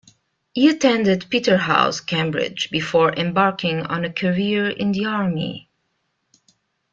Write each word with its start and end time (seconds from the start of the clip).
He 0.55 0.67
attended 0.67 1.29
Peterhouse, 1.29 1.99
Cambridge 2.01 2.71
before 2.71 3.13
embarking 3.13 3.81
on 3.81 4.03
a 4.03 4.11
career 4.11 4.67
in 4.67 4.93
the 4.93 5.05
army. 5.05 5.69